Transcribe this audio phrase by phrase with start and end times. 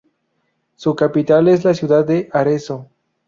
[0.77, 2.89] Su capital es la ciudad de Arezzo.